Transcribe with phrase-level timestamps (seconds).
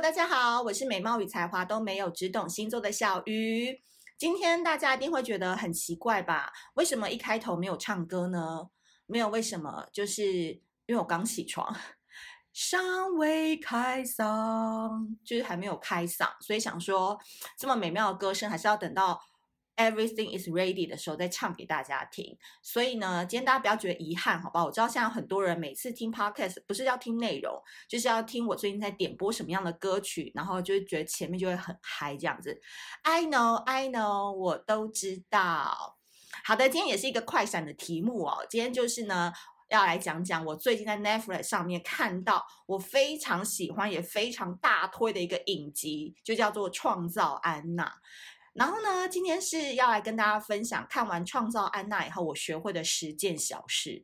[0.00, 3.80] 大家好，我是美貌与才华都没有，只懂星座的小鱼。
[4.18, 6.52] 今天大家一定会觉得很奇怪吧？
[6.74, 8.68] 为什么一开头没有唱歌呢？
[9.06, 10.26] 没有为什么，就是
[10.84, 11.74] 因为我刚起床，
[12.52, 17.18] 尚未开嗓，就是还没有开嗓，所以想说
[17.56, 19.18] 这么美妙的歌声，还是要等到。
[19.76, 24.64] Everything is ready 的时候再唱给大家听，所以呢，今天大家不要觉得遗憾，好不好？
[24.64, 27.54] 我知道现在很多人每次听 podcast 不是要听内容，
[27.86, 32.58] 就是要听我最近在点播什么样的歌曲，然后就是觉得前面就会很嗨这样子。
[33.02, 35.98] I know, I know，我都知道。
[36.42, 38.46] 好的，今天也是一个快闪的题目哦。
[38.48, 39.30] 今天就是呢，
[39.68, 47.84] 要来讲讲我最近在 Netflix 上面看到我非常喜欢也非常大推的一个影集，就叫做《创造安娜》。
[48.56, 54.02] 然后呢，今天是要来跟大家分享看完《创造安娜》以后我学会的十件小事。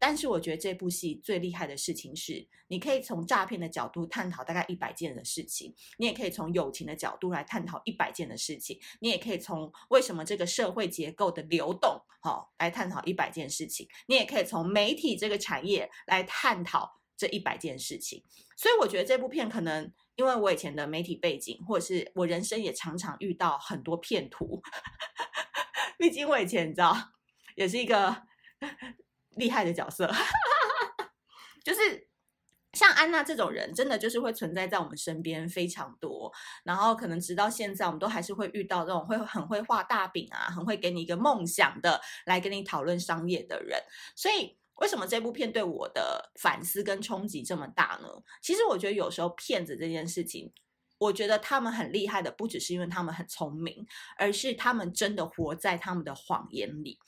[0.00, 18.24] 但是我觉得这部戏最厉害的事情是，你可以从诈骗的角度探讨大概一百件的事情，你也可以从友情的角度来探讨一百件的事情，你也可以从为什么这个社会结构的流动，好，来探讨一百件事情，你也可以从媒体这个产业来探讨这一百件事情。
[18.56, 19.92] 所以我觉得这部片可能。
[20.18, 24.60] 因为我以前的媒体背景，或者是我人生也常常遇到很多骗徒，
[25.96, 26.92] 毕竟我以前你知道，
[27.54, 28.24] 也是一个
[29.36, 30.12] 厉害的角色，
[31.64, 32.08] 就是
[32.72, 36.32] 像安娜这种人，真的就是会存在在我们身边非常多，
[36.64, 43.80] 然后可能直到现在，我们都还是会遇到这种会很会画大饼啊，很会给你一个梦想的，来跟你讨论商业的人，
[44.16, 44.58] 所以。
[44.78, 48.08] 为什么这部片对我的反思跟冲击这么大呢？
[48.40, 50.52] 其实我觉得有时候骗子这件事情，
[50.98, 56.98] 我觉得他们很厉害的，不只是因为他们很聪明，而是他们真的活在他们的谎言里。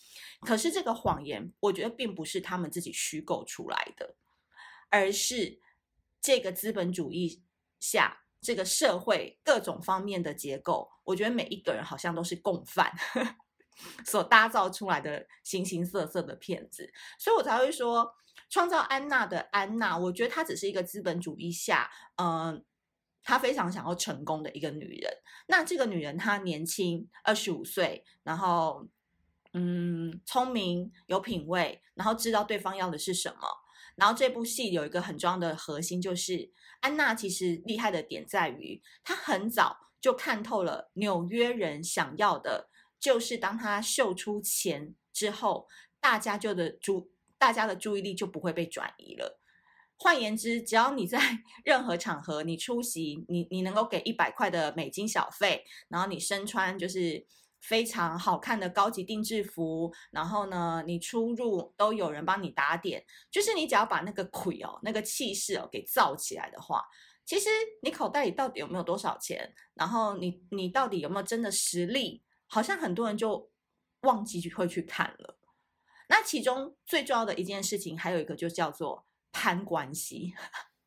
[0.40, 4.16] 可是这个谎言，我觉得并不是他们自己虚构出来的，
[4.88, 5.60] 而是
[6.20, 7.42] 这个资本主义
[7.78, 12.92] 下这个社会各种方面的结构，我觉得每一个人好像都是共犯。
[14.04, 18.14] 所打造出来的形形色色的骗子，所以我才会说，
[18.48, 22.64] 创造安娜的安娜，我觉得她只是一个资本主义下，嗯、
[23.22, 25.12] 她非常想要成功的一个女人。
[25.46, 28.86] 那这个女人她年轻，二十五岁，然后
[29.52, 33.40] 嗯，聪明有品味，然后知道对方要的是什么。
[33.96, 42.68] 然后这部戏有一个很重要的核心，就是安娜其实厉害的点在于，她很早就看透了纽约人想要的。
[43.00, 45.66] 就是当他秀出钱之后，
[45.98, 49.40] 大家就的注，大家的注意力就不会被转移了。
[49.96, 51.18] 换言之，只要你在
[51.64, 57.26] 任何场合你出席，你你能够给一百块的美金小费，然后你身穿就是
[57.60, 66.82] 非常好看的高级定制服，然后呢，你出入都有人帮你打点，就是你只要把那个魁哦，那个气势哦给造起来的话，
[67.26, 67.50] 其实
[67.82, 72.22] 你口袋里到底有没有多少钱，然后你你到底有没有真的实力？
[72.52, 73.48] 好像很多人就
[74.00, 75.38] 忘记会去看了。
[76.08, 80.34] 那其中最重要的一件事情，还有一个就叫做攀关系。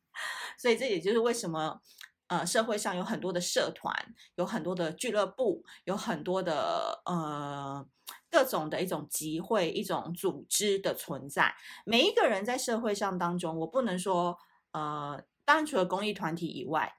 [0.58, 1.80] 所以这也就是为什么，
[2.26, 7.88] 呃，社会上有很多的社团，有很多的俱乐部，有很多的呃
[8.30, 11.54] 各种的一种集会、一种组织的存在。
[11.86, 14.38] 每一个人在社会上当中，我不能说
[14.72, 16.98] 呃，当然除了公益团体以外，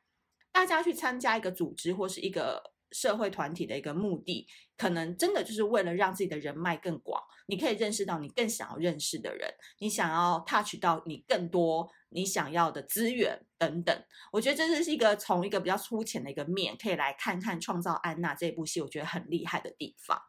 [0.51, 2.73] 大家去参加一个组织或是一个。
[2.91, 4.47] 社会团体的一个目的，
[4.77, 7.21] 可能真的就是为了让自己的人脉更广。
[7.47, 14.03] 你可以认识到你更想要认识的人，你想要 touch 到你更多你想要的资源等等。
[14.31, 20.19] 我觉得这是一个从一个比较粗浅的一个面，可以来看看《创造安娜》这部戏，我觉得很厉害的地方。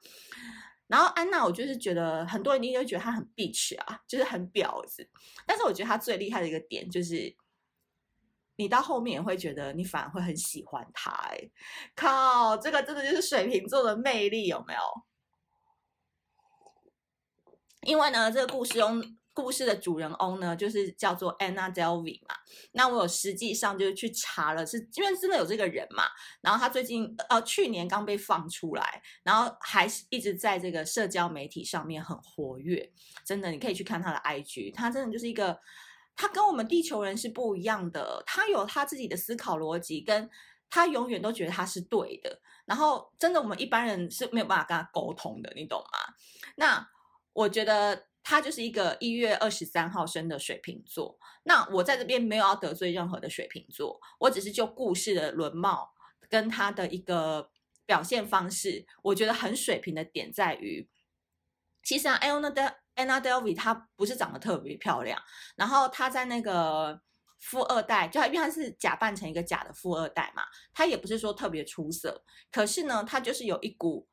[0.88, 5.08] 然后安娜，我就是觉得很多人一定会觉得她很 bitch 啊，就是很婊子。
[5.46, 7.34] 但是我觉得她最厉害的一个点就是。
[8.58, 11.38] 你到后面也会觉得你反而会很喜欢他，哎，
[11.94, 14.80] 靠，这个真的就是水瓶座的魅力，有没有？
[17.82, 19.02] 因为呢，这个故事中
[19.34, 22.34] 故事的主人翁呢，就是叫做 Anna Delvey 嘛。
[22.72, 26.04] 那我有实际上就是去查了，是因为真的有这个人嘛。
[26.40, 32.90] 然后他最近呃去年刚被放出来，然后还是一直在这个社交媒体上面很活跃。
[33.24, 35.60] 真的，你可以去看他的 IG，他真的就是一个。
[36.16, 40.30] 他跟我们地球人是不一样的，他有他自己的思考逻辑，跟
[40.70, 42.40] 他永远都觉得他是对的。
[42.64, 46.14] 然后，真的我们一般人是没有办法跟他沟通的，你懂吗？
[46.56, 46.88] 那
[47.34, 51.18] 我觉得他就是一个一月二十三号生的水瓶座。
[51.44, 55.94] 那我在这边没有要得罪任何的水瓶座，我只是就故事的轮貌
[56.30, 57.50] 跟他的一个
[57.84, 60.88] 表现方式，我觉得很水平的点在于，
[61.82, 62.78] 其实啊，艾欧娜的。
[62.96, 65.22] Anna Delvey 她不是长得特别漂亮，
[65.54, 67.00] 然后她在那个
[67.38, 70.42] 富二代，就因为她是假扮成一个假的富二代嘛，
[70.74, 74.08] 她也不是说特别出色，可是呢，她就是有一股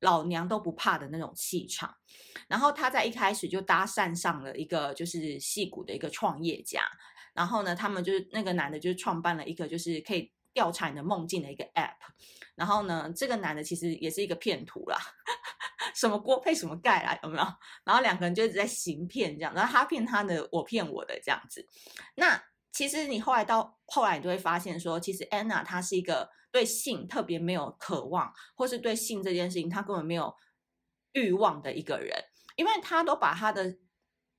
[0.00, 1.94] 老娘都不怕的那种气场。
[2.46, 6.82] 然后他在一开始就搭讪上了一个就是戏骨的一个创业家，
[7.34, 11.94] 然后呢，他们就是那个男的，就是创办了一个就是可以调查你的梦境的一个 app。
[12.56, 14.98] 然后呢，这个男的其实也是一个骗徒啦，
[15.94, 17.44] 什么锅配什么盖啦，有没有？
[17.84, 21.64] 然后两个人就一直在行骗这样，然后他骗他的，我骗我的这样子。
[22.16, 30.34] 那其实你后来到后来，你就会发现说，其实 Anna 她是一个对性特别没有渴望，或是对性这件事情她根本没有
[31.12, 32.24] 欲望的一个人，
[32.56, 33.78] 因为她都把她的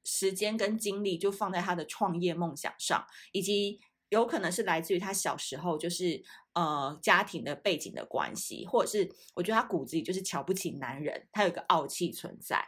[0.03, 3.79] 时间跟精力就放在她的创业梦想上，以及。
[4.09, 6.23] 有可能是来自于他小时候就是
[6.53, 12.67] 呃家庭的背景的关系，或者是我觉得他骨子里就是瞧不起男人，他有个傲气存在。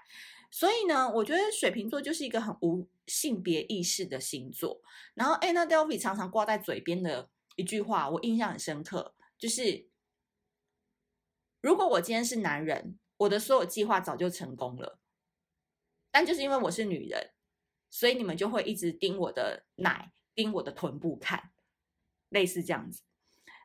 [0.52, 4.82] 所以呢，我觉得水瓶座就是一个很无性别意识的星座。
[5.14, 9.88] 然后 Anna Delvey 常常挂在嘴边的一句话，我印象很深刻，就是
[11.62, 15.00] 如果我今天是男人，我的所有计划早就成功了，
[16.12, 17.32] 但就是因为我是女人，
[17.90, 20.12] 所以你们就会一直盯我的奶。
[20.42, 21.52] 盯我的臀部看，
[22.30, 23.04] 类似这样子，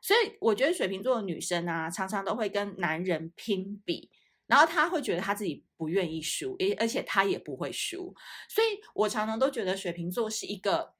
[0.03, 4.11] 所以我觉得水瓶座的女生啊，常常都会跟男人拼比，
[4.45, 8.13] 然后她会觉得她自己不愿意输，而而且她也不会输，
[8.47, 10.93] 所以我常常都觉得水瓶座是一个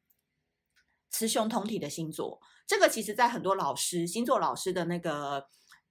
[1.11, 2.41] 雌雄同体的星座。
[2.65, 5.47] 这个其实在很多老师星座老师的那个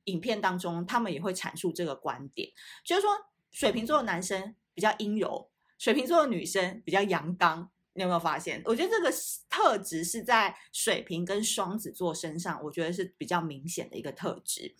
[0.07, 2.51] 影片当中，他们也会阐述这个观点，
[2.85, 3.11] 就是说
[3.53, 5.49] 水瓶座的男生比较阴柔，
[5.79, 7.71] 水瓶座的女生比较阳刚。
[7.97, 8.63] 你有没有发现？
[8.65, 9.11] 我觉得这个
[9.49, 14.75] 特质是在水瓶跟双子座身上，我觉得是比较明显的一个特质。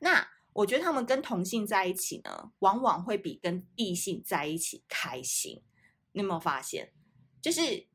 [0.00, 5.62] 那我觉得他们跟同性在一起呢，往往会比跟异性在一起开心。
[6.12, 6.92] 你有没有发现？
[7.40, 7.86] 就是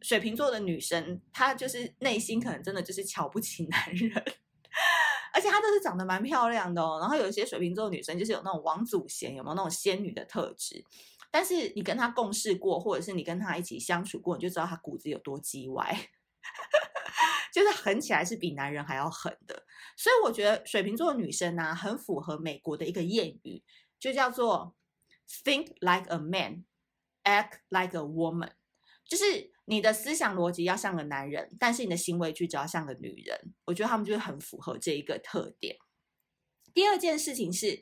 [0.00, 4.10] 水瓶座的女生，她就是内心可能真的就是瞧不起男人，
[5.34, 6.98] 而且她都是长得蛮漂亮的哦。
[7.00, 10.84] 然后有一些水瓶座女生，就是有那种王祖贤，有没有那种仙女的特质？
[11.32, 16.10] 但是你跟他共事过，或者是你跟他一起相处过，你就知道他骨子有多叽歪，
[17.54, 19.64] 就是狠起来是比男人还要狠的。
[19.96, 23.62] 所以我觉得水瓶座的女生呢、啊，很符合美国的一个谚语，
[24.00, 24.74] 就叫做
[25.44, 26.64] “think like a man,
[27.22, 28.50] act like a woman”，
[29.04, 33.54] 就是你的思想逻辑要像个男人，但是你的行为举止要像个女人。
[33.66, 35.76] 我觉得他们就是很符合这一个特点。
[36.74, 37.80] 第二件事情是。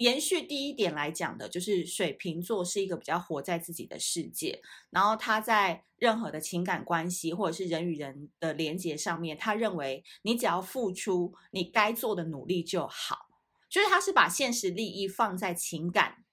[0.00, 13.28] 延续第一点来讲的，就是水瓶座是一个比较活在自己的世界，然后他在任何的情感关系或者是人与人的连接上面，他认为你只要付出你该做的努力就好，
[13.68, 16.24] 就是他是把现实利益放在情感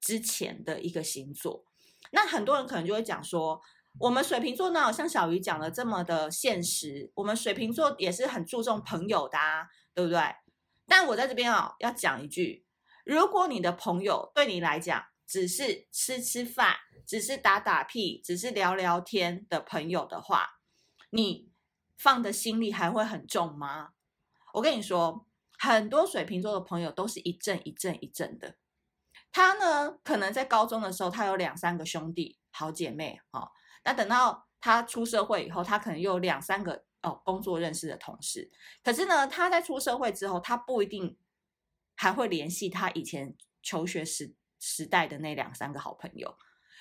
[0.00, 1.66] 之前的一个星座。
[2.12, 3.60] 那很多人可能就会讲说，
[3.98, 10.18] 我们水瓶座呢，像小鱼讲的这么的现实，我们水瓶座也是很注重朋友的啊，对不对？
[10.86, 12.64] 但我在这边啊，要讲一句。
[13.10, 20.60] 如果你的朋友对你来讲只是吃吃饭、只是打打屁、只是聊聊天的朋友的话，
[21.10, 21.50] 你
[21.98, 23.94] 放的心里还会很重吗？
[24.54, 25.26] 我跟你说，
[25.58, 28.54] 很多水瓶座的朋友都是一阵一阵一阵的。
[29.32, 33.50] 他呢，可能在高中的时候，他有两三个兄弟好姐妹哦，
[33.84, 38.52] 那等到他出社会以后，他可能又有两三个哦工作认识的同事。
[38.84, 41.18] 可是呢，他在出社会之后，他不一定。
[42.00, 46.34] 还会联系他以前求学时时代的那两三个好朋友，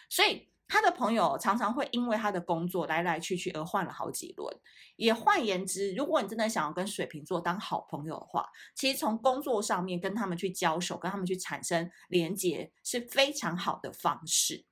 [0.10, 4.58] 所以他的朋友常常会因为他的工作来来去去而换了好几轮。
[4.96, 14.64] 也换言之，如果你真的想要跟水瓶座当好朋友的话，其实从工作上面跟他们去交手，跟他们去产生连结是非常好的方式。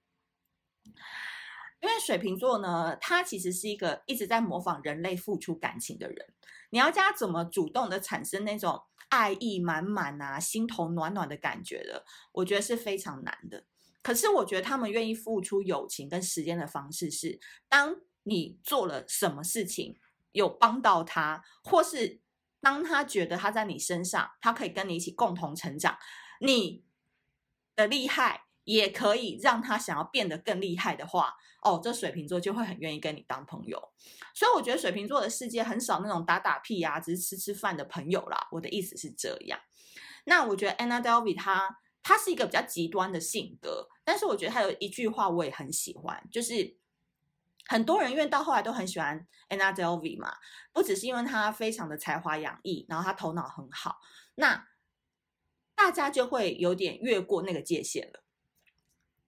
[1.82, 6.34] 因为水瓶座呢，他其实是一个一直在模仿人类付出感情的人。
[6.70, 8.82] 你要教他怎么主动的产生那种。
[9.10, 13.66] 爱意满满啊，心头暖暖的感觉的，我觉得是非常难的。
[14.02, 20.00] 可是我觉得他们愿意付出友情跟时间的方式是，当你做了什么事情
[20.32, 22.22] 有帮到他，或是
[22.62, 25.98] 当他觉得他在你身上，他可以跟你一起共同成长，
[26.40, 26.86] 你
[27.76, 31.34] 的厉害也可以让他想要变得更厉害的话。
[31.64, 33.82] 哦，这水瓶座就会很愿意跟你当朋友，
[34.34, 38.48] 所以我觉得水瓶座的世界很少那种打打屁呀、啊，只是吃吃饭的朋友啦。
[38.52, 39.60] 我的意思是这样。
[40.26, 46.78] 那我觉得 Anna Delvey 她她是一个比较极端的性格，但是我觉得她有一句话我也很喜欢，就是
[47.66, 50.38] 很多人因为到后来都很喜欢 Anna Delvey 嘛，
[50.72, 53.98] 不只是因为她非常的才华洋溢，然后她头脑很好，
[54.36, 54.68] 那
[55.76, 58.24] 大家就会有点越过那个界限了。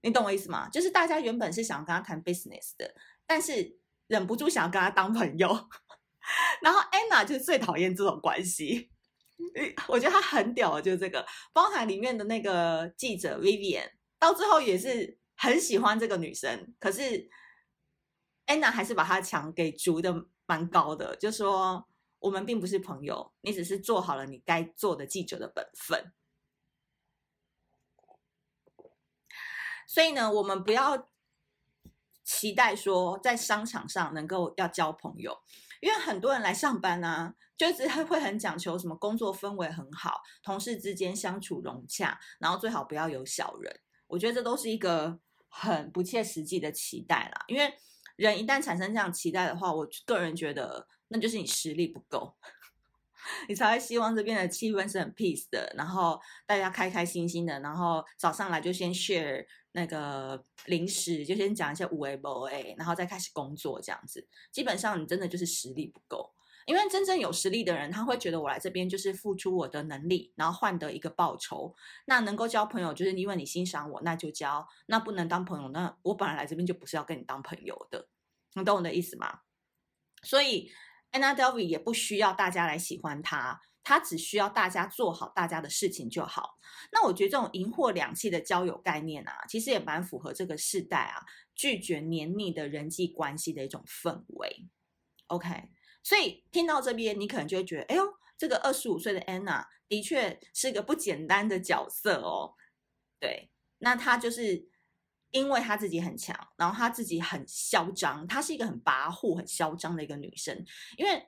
[0.01, 0.69] 你懂我意思吗？
[0.69, 2.93] 就是大家原本是想跟他谈 business 的，
[3.25, 3.77] 但是
[4.07, 5.47] 忍不住想要跟他当朋友。
[6.61, 8.91] 然后 Anna 就是最讨厌这种关系。
[9.87, 13.89] 我觉得他很屌，就是这个，包含里面的那个记者 Vivian，
[14.19, 17.29] 到最后也是很喜欢这个女生，可是
[18.47, 20.13] Anna 还是把她墙给筑的
[20.45, 21.87] 蛮高的，就说
[22.19, 26.11] 我们并不是朋友，你只是做好了你该做的记者的本分。
[29.89, 31.09] 所以呢，我们不要
[32.23, 35.35] 期待说在商场上能够要交朋友，
[35.81, 37.33] 因为很多人来上班啊。
[37.57, 43.81] 就是会很讲求什么工作氛围很好，同事之间相处融洽，然后最好不要有小人。
[44.07, 45.19] 我觉得这都是一个
[45.49, 47.43] 很不切实际的期待啦。
[47.49, 47.73] 因为
[48.15, 52.33] 人一旦产生这样期待的话，我个人觉得那就是你实力不够，
[53.49, 64.27] 你才会希望这边的气氛是很 peace 的，然后大家开开心心的，然后早上来就先 share 那个零食，就先讲一些有的没的，然后再开始工作这样子。
[64.51, 66.33] 基本上你真的就是实力不够。
[66.65, 71.75] 因为真正有实力的人，他会觉得我来这边就是付出我的能力，然后换得一个报酬。
[72.05, 78.07] 那能够交朋友，就是因为你欣赏我，那就交；那不能当朋友，那我本来来这边就不是要跟你当朋友的。
[78.53, 79.39] 你懂我的意思吗？
[80.21, 80.71] 所以
[81.11, 86.57] Anna Delvey 也不需要大家来喜欢他，他只需要大家做好大家的事情就好。
[86.91, 94.67] 那我觉得这种银货两訖的交友概念啊，其实也蛮符合这个世代啊拒绝黏腻的人际关系的一种氛围。
[95.27, 95.69] OK。
[96.01, 98.03] 所以听到这边，你可能就会觉得，哎呦，
[98.37, 102.55] 这个二十五岁的 Anna 的确是一个不简单的角色哦。
[103.19, 104.69] 对，那她就是
[105.31, 110.65] 因为她自己很强，然后她自己很嚣张，她是一个很跋扈、很嚣张的一个女生。
[110.97, 111.27] 因为，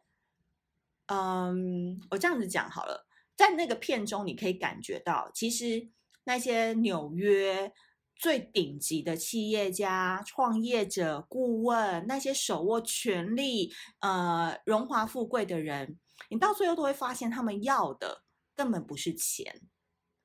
[1.12, 5.90] 嗯，我这样子讲好了，在那个片中，你可以感觉到，其实
[6.24, 7.74] 那些纽约。
[8.14, 15.98] 最顶级的企业家、创业者、顾问，那些手握权力、呃，荣华富贵的人，
[16.30, 18.22] 你到最后都会发现，他们要的
[18.56, 19.62] 根本不是钱，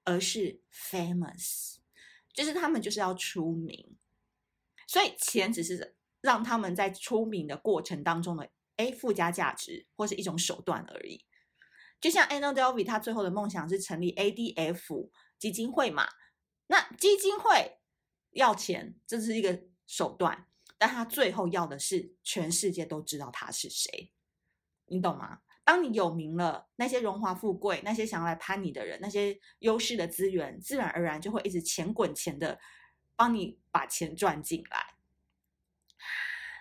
[0.05, 1.77] 而是 famous，
[2.35, 3.97] 就是他们就是要出名，
[4.87, 11.25] 所以钱只是让他们在出名的过程当中的诶附加价值或是一种手段而已。
[12.01, 16.09] 就像 Anna Delvey，他最后的梦想是成立 ADF 基金会嘛，
[16.67, 17.79] 那基金会。
[18.33, 24.13] 要钱，这是一个手段，但他最后要的是全世界都知道他是谁，
[24.85, 25.39] 你懂吗？
[25.65, 32.61] 当你有名了，那些荣华富贵，那些想要来攀你的人，那些优势的资源，自然而然就会一直钱滚钱的
[33.17, 34.96] 帮你把钱赚进来。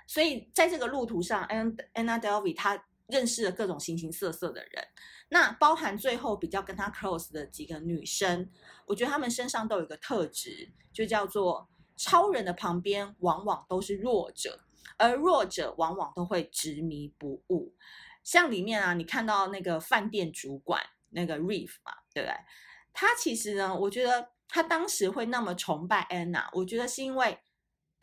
[0.07, 4.87] 所以在这个路途上，Anna Delvey 她认识了各种形形色色的人，
[5.29, 8.49] 那包含最后比较跟她 close 的几个女生，
[8.87, 10.71] 我觉得她们身上都有一个特质。
[10.95, 14.61] 就叫做超人的旁边往往都是弱者，
[14.95, 17.75] 而弱者往往都会执迷不悟。
[18.23, 22.33] 像里面啊，你看到那个饭店主管那个 Reef 嘛，对不对？
[22.93, 27.37] 他其实呢，我觉得他当时会那么崇拜 Anna，我觉得是因为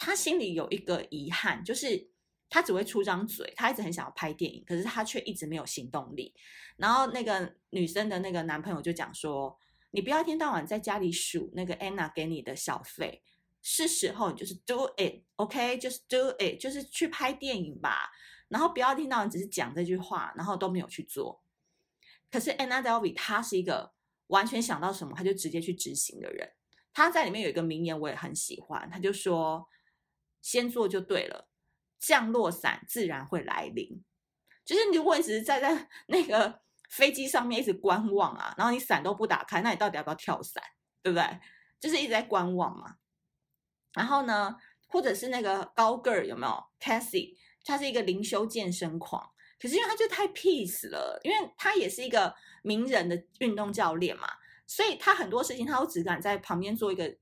[0.03, 2.11] 他心里有一个遗憾，就是
[2.49, 6.35] 他只会出张嘴，他一直很想要拍电影，可是他却一直没有行动力。
[6.77, 9.59] 然后那个女生的那个男朋友就讲说。
[9.95, 13.23] 你不要一天到晚在家里数那个 Anna 给你的小费，
[13.61, 18.11] 是时候你就是 do it，OK，就是 do it，就是去拍电影吧。
[18.49, 21.45] 然后不要一天到晚只是讲这句话，然后都没有去做。
[22.31, 23.93] 可是 Anna Delvey 她是一个
[24.29, 26.51] 完全想到什么他就直接去执行的人。
[26.95, 29.69] 他在里面有一个名言我也很喜欢，他就说
[30.43, 31.49] ：“先做就对了，
[31.99, 34.05] 降落伞自然会来临。”
[34.67, 36.61] 就是如果你只是在在 那个。
[36.93, 40.63] 飞机上面一直观望啊，然后你伞都不打开，那你到底要不要跳伞？
[41.03, 41.25] 对不对？
[41.81, 42.97] 就是一直在观望嘛。
[43.95, 44.55] 然后呢，
[44.89, 47.35] 或者是那个高个儿有没有？Cassie，
[47.65, 54.29] 他是一个灵修健身狂，可是因为他就太 peace 了，因为他也是一个名人的运动教练嘛，
[54.67, 57.17] 所以他很多事情他都只敢在旁边做一个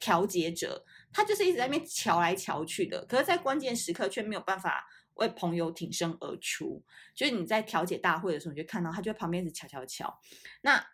[0.00, 4.86] 调节者，他就是一直在那边瞧来瞧去的，可是，在关键时刻却没有办法。
[5.14, 6.82] 为朋友挺身而出，
[7.14, 10.18] 就是你在调解大会的时候，你就看到他就在旁边一直瞧瞧瞧。
[10.62, 10.84] 那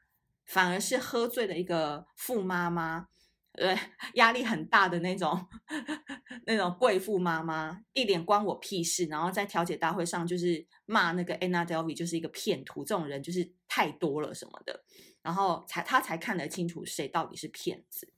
[0.44, 3.08] 反而是喝醉的一个富妈妈，
[3.54, 3.74] 对，
[4.16, 5.48] 压力很大的那种
[6.44, 9.06] 那种贵妇妈妈，一脸关我屁事。
[9.06, 14.84] 然后在调解大会上就是骂那个 Anna Delvey 就是一个骗徒，这种人就是太多了什么的。
[15.22, 18.12] 然后才他才看得清楚谁到底是骗子。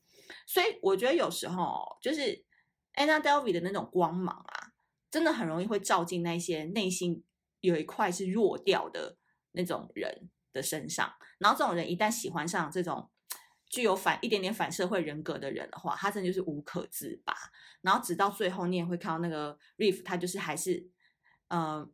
[0.45, 2.45] 所以我觉得有时候就是
[2.95, 4.69] Anna Delvey 的那种光芒啊。
[5.11, 7.23] 真的很容易会照进那些内心
[7.59, 9.15] 有一块是弱掉的
[9.51, 13.11] 那种人的身上，然后这种人一旦喜欢上这种
[13.67, 17.31] 具有反一点点反社会人格的人的话，他真的就是无可自拔。
[17.81, 20.83] 然后直到最后，你也会看到那个 Reef，他就是还是
[21.49, 21.87] 呃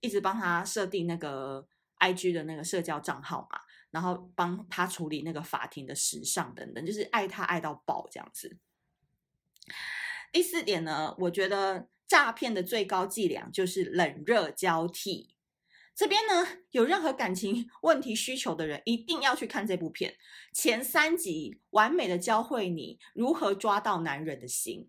[0.00, 1.68] 一直帮他设定那个
[2.00, 3.60] IG 的那个社交账号嘛，
[3.90, 8.58] 然后帮他处理那个法庭的时尚等等，就是爱他爱到爆这样子。
[10.32, 15.34] 第四点呢，我觉得诈骗的最高伎俩就是冷热交替。
[15.92, 20.16] 这边呢，有任何感情 问题需求的人，一定要去看这部片。
[20.54, 24.88] 前三集完美的教会你如何抓到男人的心。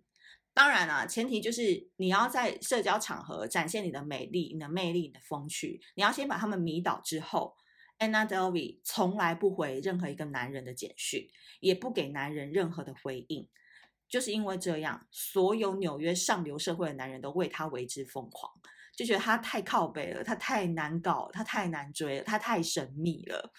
[0.54, 5.82] 当然啦，前提就是你要在社交场合展现你的美丽、你的魅力、你的风趣。
[5.96, 7.56] 你要先把他们迷倒之后
[8.02, 11.30] ，Anna Delvey 从来不回任何一个男人的简讯，
[11.62, 13.48] 也不给男人任何的回应。
[14.10, 18.52] 就是因为这样，所有纽约上流社会的男人都为他为之疯狂。
[18.94, 23.54] 就觉得他太靠北了，他太难搞，他太难追了，他太神秘了，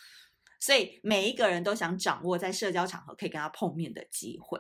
[0.61, 4.59] 所以每一个人都想掌握在社交场合可以跟他碰面的机会。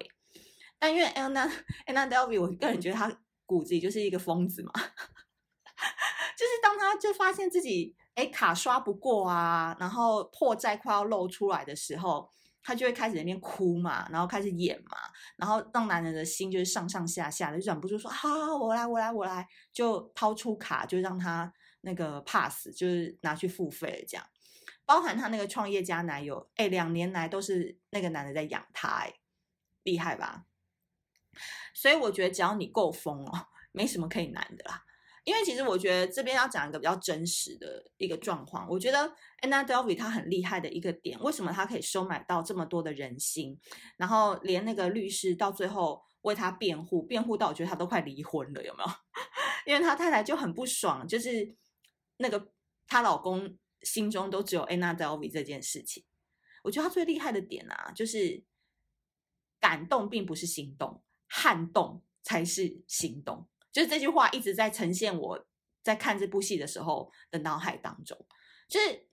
[0.78, 1.46] 但因为 Anna
[1.86, 4.72] Anna Delvey，我个人觉得他骨子里就是一个疯子嘛，
[6.36, 12.30] 就是当他就发现自己哎卡刷不过啊，然后破债快要露出来的时候。
[12.64, 14.96] 他就会开始在那边哭嘛，然后开始演嘛，
[15.34, 24.24] 然后让男人的心就是上上下下的，就忍不住说：“好，好，我来，我来，我来。”就掏出卡，就让他那个 pass，就是拿去付费这样。
[24.84, 29.12] 包含他那个创业家男友，哎，两年来都是那个男的在养他，哎，
[29.82, 30.44] 厉害吧？
[31.74, 34.84] 所以我觉得只要你够疯哦，没什么可以难的啦。
[35.24, 38.98] 因为其实我觉得这边要讲一个比较真实的一个状况，我觉得
[39.40, 43.58] Anna Delvey 她很厉害的一个点，为什么她可以收买到这么多的人心，
[43.96, 48.90] 然后连那个律师到最后为她辩护，辩护到我觉得他都快离婚了，有没有？
[49.72, 51.54] 因为他太太就很不爽，就是
[52.16, 52.50] 那个
[52.88, 56.04] 她老公心中都只有 Anna Delvey 这件事情。
[56.64, 58.42] 我觉得他最厉害的点啊，就是
[59.60, 63.48] 感动并不是心动，撼动才是心动。
[63.72, 65.46] 就是这句话一直在呈现我
[65.82, 68.16] 在看这部戏的时候的脑海当中。
[68.68, 69.08] 就是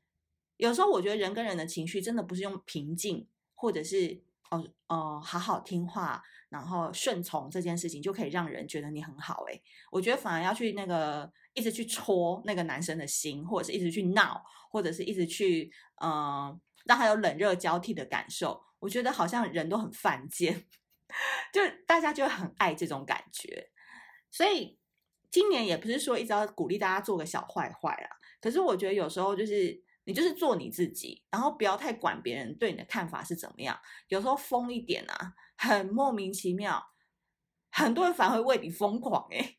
[0.58, 9.44] 有时候我觉得人跟人的情绪真的不是用平静或者是哦哦好好听话，然后顺从这件事情就可以让人觉得你很好。
[9.50, 18.62] 诶，我觉得反而要去那个一直去戳那个男生的心，或者是一直去闹，或者是一直去嗯、呃、让他有冷热交替的感受。
[18.80, 20.66] 我觉得好像人都很犯贱，
[21.54, 23.70] 就大家就很爱这种感觉。
[24.32, 24.78] 所以
[25.32, 28.10] 今年也不是说一直要鼓励大家做个小坏坏啊，
[28.42, 33.80] 可是我觉得有时候就是你就是做你自己，然后不要太管别人对你的看法是怎么样。
[34.08, 36.84] 有时候疯一点啊，很莫名其妙，
[37.70, 39.58] 很多人反而会为你疯狂诶、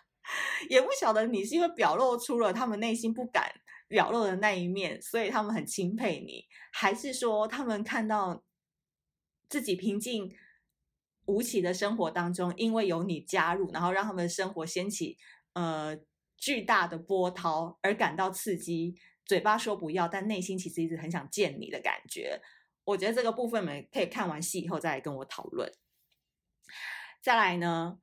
[0.70, 3.52] 也不晓得你是因为表露出了他们内心不敢
[3.88, 8.42] 表露的那一面，所以他们很钦佩你，还是说他们看到
[9.48, 10.34] 自己平静。
[11.26, 15.16] 吴起的生活当中，因为有你加入，然后让他们的生活掀起
[15.54, 15.96] 呃
[16.36, 18.94] 巨大的波涛，而感到刺激。
[19.24, 22.42] 嘴巴说不要，但内心其实一直很想见你的感觉。
[22.84, 25.72] 我觉得这个部分我们可以看完戏以后再来跟我讨论。
[27.22, 27.98] 再来呢？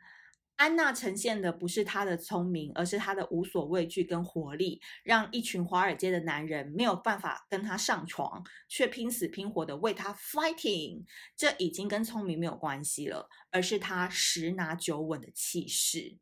[0.62, 11.04] 安娜呈现的不是她的聪明，而是她的无所畏惧跟活力，让一群华尔街的男人没有办法跟她上床，却拼死拼活的为她 fighting。
[11.36, 16.20] 这已经跟聪明没有关系了，而是她十拿九稳的气势。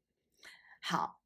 [0.80, 1.20] 好，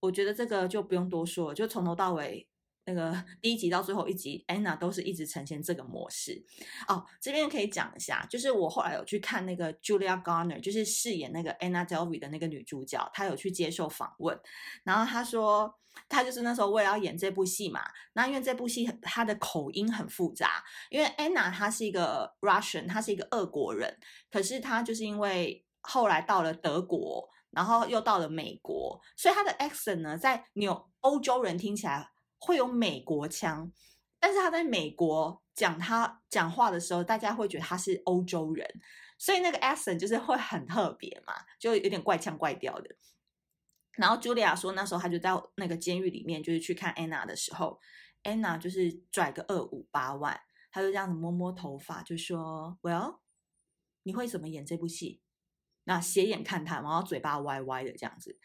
[0.00, 2.49] 我觉得这个就不用多说，就从头到尾。
[2.90, 6.44] 那个第一集到最后一集，Anna 都是一直呈现这个模式。
[6.88, 14.36] 哦，这边可以讲一下，就是我后来有去看那个 Julia Garner，就是饰演那个 Anna Delvey 的那个女主角，她有去接受访问，
[14.82, 15.72] 然后她说，
[16.08, 17.80] 她就是那时候为了要演这部戏嘛，
[18.14, 23.98] 那因为这部戏她的口音很复杂，因为 Anna 她是一个 Russian，她是一个俄国人，
[24.32, 32.10] 可是她就是因为后来到了德国，然后又到了美国，所以她的 accent 呢，在纽欧洲人听起来。
[32.40, 33.70] 会有美国腔，
[34.18, 38.66] 但是他在美国讲他讲话的时候，大家会觉得他是欧洲人，
[39.18, 42.96] 所以那个 accent 就是会很特别嘛，就有点怪腔怪调的。
[43.92, 47.78] 然后茱莉亚说，那时候他就在那个监狱里面，就是去看安娜的时候，
[48.22, 50.40] 安娜就是拽个二五八万，
[50.72, 53.18] 他就这样子摸摸头发，就说：“Well，
[54.04, 55.20] 你会怎么演这部戏？”
[55.84, 58.38] 那斜眼看他，然后嘴巴歪歪的这样子。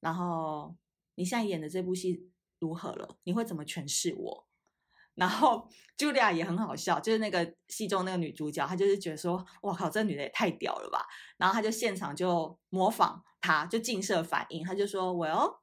[0.00, 0.76] 然后
[1.14, 2.30] 你现在演的这部戏。
[2.58, 3.16] 如何了？
[3.24, 4.46] 你会怎么诠释我？
[5.16, 5.66] 然后
[5.96, 11.06] 茱莉亚也很好笑，就是那个戏中那个女主角，她就是觉得说：“哇靠，这女的也太屌了吧！”
[11.38, 15.60] 然后她就现场就模仿她，就镜射反应，她就说：“Well，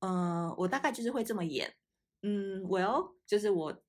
[0.00, 1.74] 嗯、我大概就是会这么演，
[2.22, 3.82] 嗯，Well，就是我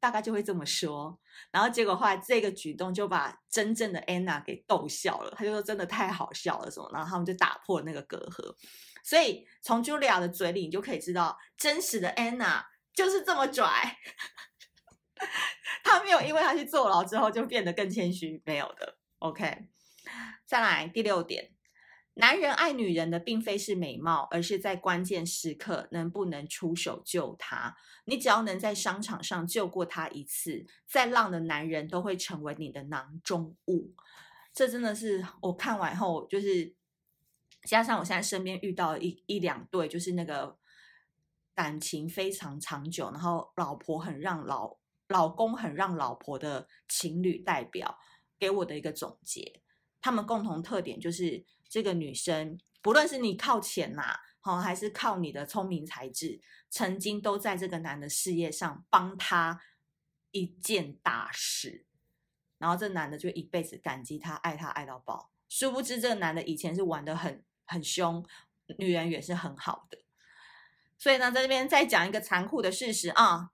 [0.00, 1.20] 大概就会这么说。
[1.50, 8.56] 然后结果后来这个举动就把真正的安娜给逗笑了，他就说真的太好笑了什么，然后他们就打破那个隔阂。
[9.04, 13.96] 所以从茱莉亚的嘴里，你就可以知道真实的安娜就是这么拽。
[15.82, 18.98] 他没有因为他去坐牢之后就变得更谦虚，没有的。
[19.18, 19.68] OK，
[20.46, 21.52] 再来第六点。
[22.14, 27.76] 男人爱女人的并非是美貌，而是在关键时刻能不能出手救她。
[28.06, 33.94] 你只要能在商场上救过她一次，再浪的男人都会成为你的囊中物。
[34.52, 36.74] 这真的是我看完后，就是
[37.68, 40.58] 加上我现在身边遇到一一两对，就是那个
[41.54, 44.76] 感情非常长久，然后老婆很让老
[45.08, 47.98] 老公很让老婆的情侣代表，
[48.38, 49.60] 给我的一个总结。
[50.00, 51.44] 他们共同特点就是。
[51.70, 59.60] 这个女生，不论是你靠钱呐，好，还是靠你的聪明才智，曾经都在这个男的事业上帮他
[60.30, 61.84] 一件大事，
[62.56, 65.30] 然后这男的就一辈子感激他，爱他爱到爆。
[65.50, 68.26] 殊不知，这个男的以前是玩的很很凶，
[68.78, 69.98] 女人也是很好的。
[70.98, 73.50] 所以呢，在这边再讲一个残酷的事实啊，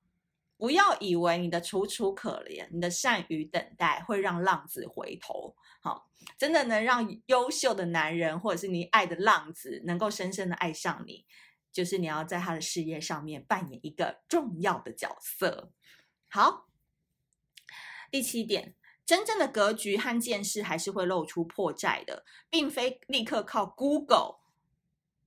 [0.56, 5.54] 不要以为你的楚楚可怜，你的善于等待会让浪子回头。
[5.82, 11.26] 好，真的能让优秀的男人或者是你爱的浪子能够深深的爱上你，
[11.70, 15.70] 就是你要在他的事业上面扮演一个重要的角色。
[16.28, 16.68] 好，
[18.10, 18.74] 第七点，
[19.06, 24.36] 真正的格局和见识还是会露出破绽的，并非立刻靠 Google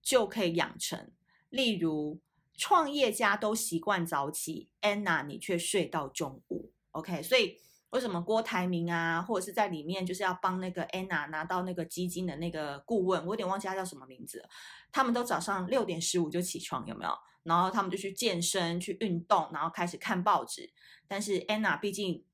[0.01, 1.11] 就可以养成。
[1.49, 2.19] 例如，
[2.55, 6.71] 创业家都习惯早起，Anna 你却睡到中午。
[6.91, 7.57] OK，所以。
[7.91, 14.43] 为什么郭台铭啊，或者是在里面就是要帮那个 Anna 拿到那个基金的那个顾问，我有点忘记他叫什么名字。
[14.91, 17.11] 他们都早上六点十五就起床，有没有？
[17.43, 20.69] 然后他们就去健身、去运动，然后开始看报纸。
[21.07, 22.25] 但是 Anna 毕竟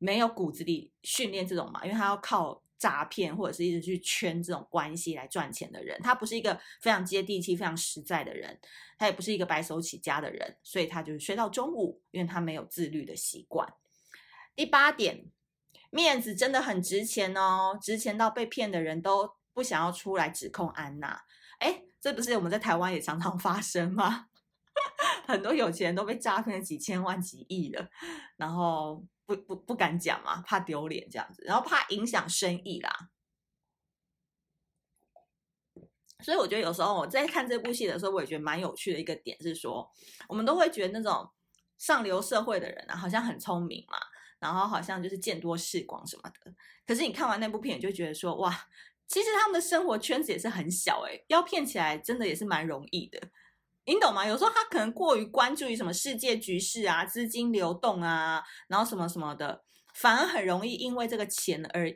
[0.00, 6.00] 没有骨子里训练这种嘛，因为他要靠诈骗或者是一直去圈这种关系来赚钱的人。
[6.02, 8.58] 他不是一个非常接地气、非常实在的人，
[8.96, 13.70] 他也不是一个白手起家的人，所以他就是睡到中午，因为他没有自律的习惯。
[14.56, 15.26] 第八点，
[15.90, 21.22] 面子真的很值钱哦，值钱到被骗的人都不想要出来指控安娜。
[21.58, 24.28] 哎，这不是我们在台湾也常常发生吗？
[25.26, 27.88] 很多有钱人都被诈骗了几千万、几亿了，
[28.36, 29.04] 然后
[29.36, 33.10] 不不不敢讲嘛，怕丢脸这样子，然后怕影响生意啦。
[36.22, 39.90] 所以我觉得有时候我在看这部戏的时候，我也觉得蛮有趣的一个点是说，
[40.28, 41.30] 我们都会觉得那种
[41.78, 43.98] 上流社会的人啊，好像很聪明嘛。
[44.38, 46.54] 然后好像就是见多识广什么的，
[46.86, 48.50] 可是你看完那部片，你就觉得说哇，
[49.06, 53.20] 其实他们的生活圈子也是很小诶，要骗起来真的也是蛮容易的，
[53.84, 54.26] 你懂吗？
[54.26, 59.64] 有时候他可能过于关注于什么世界局势啊、资金流动啊，然后什么什么的，
[59.94, 61.92] 反而很容易因为这个钱而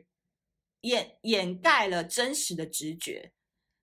[0.80, 3.32] 掩掩盖了真实的直觉。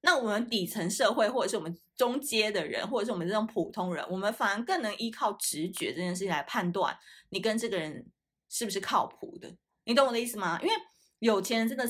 [0.02, 6.98] 那我们底层社会，或者是我们中阶的人，或者是我们这种普通人，我们反而更能依靠直觉这件事情来判断
[7.30, 8.12] 你跟这个人。
[8.54, 9.56] 是不是靠谱的？
[9.86, 10.60] 你懂我的意思吗？
[10.62, 10.74] 因为
[11.20, 11.90] 有钱人真的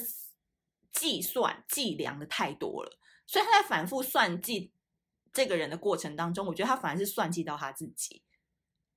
[0.91, 4.71] 计算计量的太多了，所以他在反复算计
[5.34, 8.24] 这个人的过程当中，我觉得他反而是算计到他自己。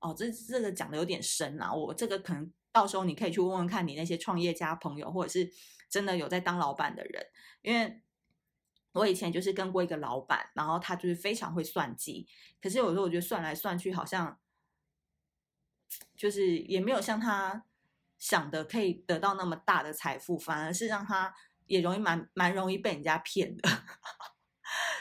[0.01, 5.51] 哦，这这个讲的有点深啊，我这个可能到时候你可以去问问看你那些创业家朋友，或者是
[5.88, 7.27] 真的有在当老板的人，
[7.62, 8.01] 因为
[8.92, 12.29] 我以前就是跟过一个老板，然后他就是非常会算计，
[12.61, 14.38] 可是有时候我觉得算来算去好像。
[16.16, 17.66] 就是也没有像他
[18.18, 21.33] 想的可以得到那么大的财富，反而是让他
[21.66, 23.68] 也容易蛮蛮容易被人家骗的。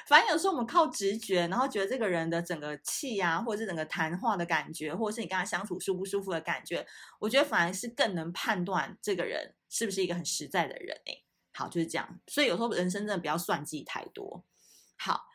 [0.07, 6.85] 反正有时候我们靠直觉，然后觉得这个人的整个气啊，或者是整个谈话的感觉，或者是你跟他相处舒不舒服的感觉，
[7.19, 10.95] 我觉得反而是更能判断这个人是不是一个很实在的人。
[11.05, 11.13] 哎，
[11.53, 12.19] 好，就是这样。
[12.27, 14.43] 所以有时候人生真的不要算计太多。
[14.97, 15.25] 好，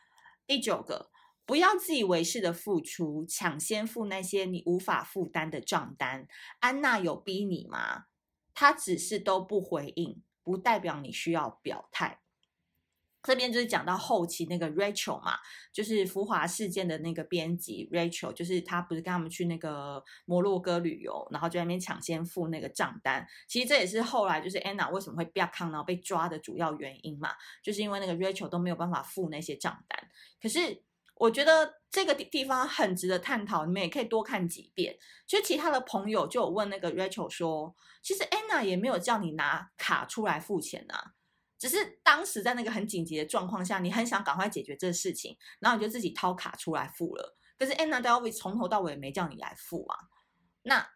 [0.46, 1.10] 第九个。
[1.46, 6.28] 不要自以为是的付出，抢先付那些你无法负担的账单。
[6.58, 8.04] 安娜有逼你吗？
[8.52, 12.20] 她只是都不回应，不代表你需要表态。
[13.22, 15.36] 这边就是讲到后期那个 Rachel 嘛，
[15.72, 23.26] 就是浮华事件的那个编辑 Rachel，就是他不是跟他们去那个摩洛哥旅游，然后就在那边抢先付那个账单。
[23.48, 27.30] 其实这也是后来就是 Anna 为什么会被抗，然后被抓的主要原因嘛，
[27.62, 30.08] 就是因为那个 Rachel 都没有办法付那些账单。
[30.40, 30.82] 可是。
[31.20, 34.96] 我觉得这个地地方很值得探讨，你们也可以多看几遍。
[35.26, 41.14] 其实其他的朋友就有问那个 Rachel 说，其实 Anna 也没有叫你拿卡出来付钱啊，
[41.58, 47.36] 只是当时在那个很紧急的状况下，你很想赶快解决这个事情，然后你就自己掏卡出来付了。
[47.58, 49.98] 可是 Anna Davi 从头到尾没叫你来付啊。
[50.62, 50.88] 那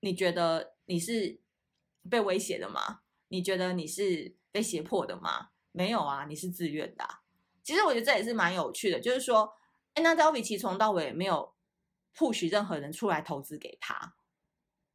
[0.00, 1.40] 你觉得你是
[2.08, 3.00] 被威胁的吗？
[3.28, 5.48] 你觉得你是被胁迫的吗？
[5.72, 7.22] 没有啊，你是自愿的啊。
[7.64, 9.52] 其实我觉得这也是蛮有趣的，就是说
[9.96, 11.56] ，Anna d e l v i 其实从到尾没有
[12.14, 14.14] push 任何人出来投资给他，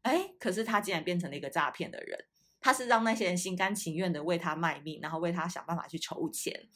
[0.03, 2.27] 哎，可是他竟然变成了一个诈骗的人。
[2.61, 6.69] 他是让那些人心甘情愿的为他卖命，然后为他想办法去筹钱。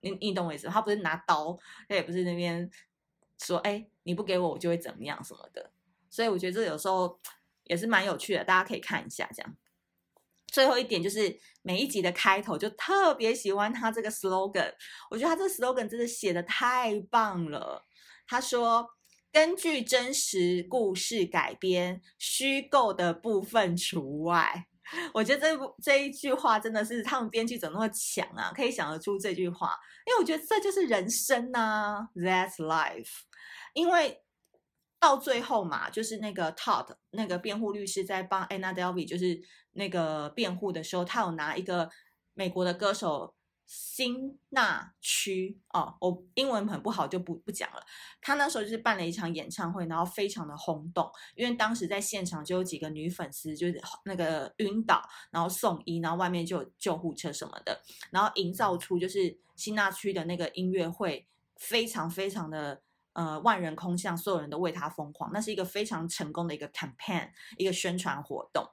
[0.00, 0.66] 你你懂我意思？
[0.68, 2.70] 他不是拿刀，他也不是那边
[3.38, 5.70] 说，哎，你不给我，我就会怎么样什么的。
[6.08, 7.18] 所以我觉得这有时候
[7.64, 9.56] 也是蛮有趣的，大家可以看一下这样。
[10.46, 14.72] 最后一点就是每一集的开头就特别喜欢他这个 slogan，
[15.10, 17.84] 我觉得他这个 slogan 真的写的太棒了。
[18.26, 18.88] 他说
[19.30, 24.67] ：“根据真实故事改编，虚构的部分除外。”
[25.12, 28.52] 我觉得这部这一句话真的是他们编剧怎么那么强啊？
[28.54, 33.22] 可以想得出这句话，因为我觉得这就是人生呐，That's life。
[33.74, 34.22] 因为
[34.98, 39.40] 到最后嘛，就是那个 Todd 那个辩护律师在帮 Anna Delvey 就是
[39.72, 41.90] 那个辩护的时候，他有拿一个
[42.34, 43.34] 美国的歌手。
[43.68, 47.84] 辛纳区哦，我英文很不好，就不不讲了。
[48.22, 57.78] 他那时候就是办了一场演唱会，然后非常的轰动，因为当时在现场就有几个女粉丝就是那个晕倒，然后送医，然后外面就有救护车什么的，
[58.10, 62.80] 然后营造出就是辛纳区的那个音乐会非常非常的
[63.12, 67.28] 呃万人空巷，所有人都为他疯狂，那是一个非常成功的一个 campaign，
[67.58, 68.66] 一个宣传活动。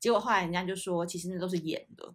[0.00, 2.14] 结果后来人家就说，其实那都是演的。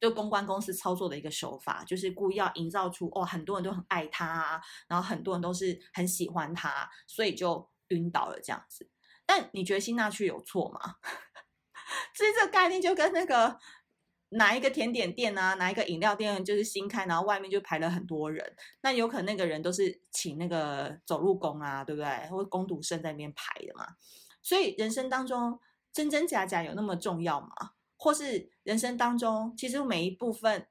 [0.00, 8.90] 就公关公司操作的一个手法，就是故意要营造出哦，很多人都很爱他啊，然后很多人都是很喜欢他，所以就晕倒了这样子。
[9.26, 10.96] 但你觉得辛纳屈有错吗？
[12.14, 13.58] 其实这个概念就跟那个
[14.30, 22.28] 哪一个甜点店啊，哪一个饮料店就是新开，然后外面就排了很多人，那有可能那个人都是请那个走路工啊，对不对？
[22.28, 23.86] 或者工读生在那边排的嘛。
[24.42, 25.58] 所以人生当中
[25.92, 27.48] 真真假假有那么重要吗？
[27.96, 30.66] 或是人生当中，其实每一部分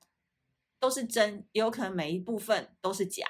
[0.80, 3.26] 都是真，也有可能每一部分都是假，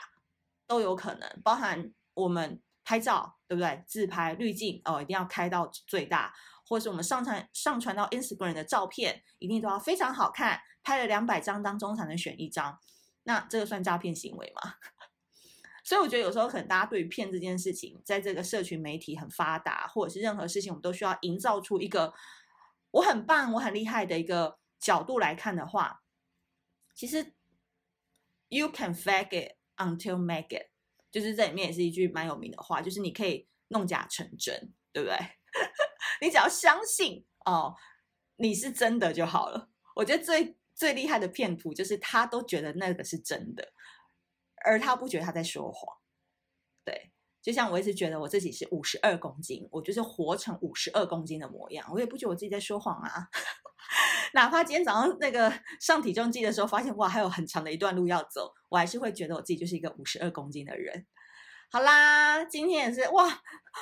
[0.66, 1.42] 都有可能。
[1.44, 3.84] 包含我们拍照，对不对？
[3.86, 6.34] 自拍滤镜哦，一定要开到最大，
[6.66, 12.80] 或是我们上传上传到 Instagram 的照片，一定都要非常好看，拍了两百张当中才能选一张。
[13.24, 14.76] 那这个算诈骗行为吗？
[15.84, 22.14] 所以我觉得有时候可能大家对于骗这件事情，在这个社群媒体很发达，或者是任何事情，我们都需要营造出一个。
[22.94, 26.04] 我很棒，我很厉害的一个角度来看的话，
[26.94, 27.34] 其实
[28.50, 30.68] you can fake it until make it，
[31.12, 35.18] 就是这里面也是一句蛮有名的话，就是你可以弄假成真，对不对？
[36.22, 37.76] 你只要相信哦，
[38.36, 39.70] 你是真的就好了。
[39.96, 43.74] 我觉得最最厉害的骗徒就是他都觉得那个是真的，
[44.64, 45.98] 而他不觉得他在说谎，
[46.86, 47.13] 对。
[47.44, 53.28] 就像我一直觉得我自己是五十二公斤，我就是活成五十二公斤的模样，我也不觉得我自己在说谎啊。
[54.34, 61.06] 哪怕今天早上那个上体重计的时候，发现哇还有很长的一段路要走，我还是会觉得我自己就是一个五十二公斤的人。
[61.70, 63.26] 好啦，今天也是哇，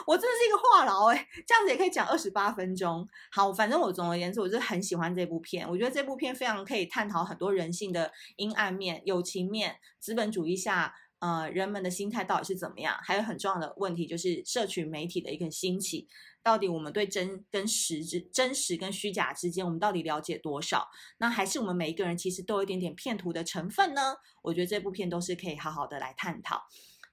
[0.07, 3.07] 我真的是一个话痨哎，这样子也可以讲二十八分钟。
[3.31, 10.95] 好，反正我总而言之，我就很喜欢这部片，我觉得这部片非常可以探讨很多人性的阴暗面、友情面、资本主义下。
[11.21, 12.97] 呃，人们的心态到底是怎么样？
[13.03, 16.07] 还有很重要的问题就是社群媒体的一个兴起，
[16.41, 20.89] 到底我们对真跟实之真实跟虚假之间，我们到底了解多少？
[21.19, 24.15] 那还是我们每一个人其实都有一点点骗徒的成分呢？
[24.41, 26.63] 我觉得这部片都是可以好好的来探讨。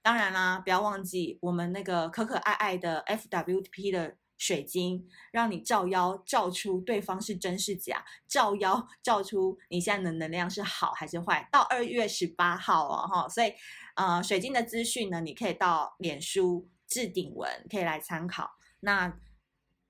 [0.01, 4.17] 当然啦，不要忘记我们那个可可爱爱的 FWP 的。
[4.39, 11.47] 水晶让你照妖照出对方是真是假，照妖照出你现在的能量是好还是坏。
[11.51, 13.53] 到二月十八号哦，哈，所以
[13.93, 18.49] 呃，水晶的资讯呢，你可以到脸书置顶文可以来参考。
[18.79, 19.13] 那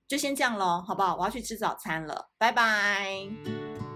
[0.08, 1.14] 就先这样喽，好不好？
[1.16, 3.89] 我要去吃早餐了，拜拜。